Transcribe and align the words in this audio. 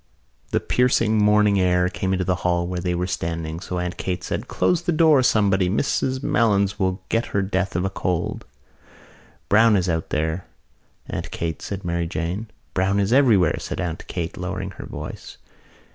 The 0.49 0.59
piercing 0.59 1.23
morning 1.23 1.59
air 1.59 1.87
came 1.87 2.11
into 2.11 2.25
the 2.25 2.37
hall 2.41 2.65
where 2.65 2.79
they 2.79 2.95
were 2.95 3.05
standing 3.05 3.59
so 3.59 3.75
that 3.77 3.83
Aunt 3.83 3.97
Kate 3.97 4.23
said: 4.23 4.47
"Close 4.47 4.81
the 4.81 4.91
door, 4.91 5.21
somebody. 5.21 5.69
Mrs 5.69 6.23
Malins 6.23 6.79
will 6.79 7.03
get 7.09 7.27
her 7.37 7.43
death 7.43 7.75
of 7.75 7.93
cold." 7.93 8.43
"Browne 9.47 9.75
is 9.75 9.87
out 9.87 10.09
there, 10.09 10.47
Aunt 11.07 11.29
Kate," 11.29 11.61
said 11.61 11.85
Mary 11.85 12.07
Jane. 12.07 12.47
"Browne 12.73 12.99
is 12.99 13.13
everywhere," 13.13 13.57
said 13.59 13.79
Aunt 13.79 14.07
Kate, 14.07 14.37
lowering 14.39 14.71
her 14.71 14.87
voice. 14.87 15.37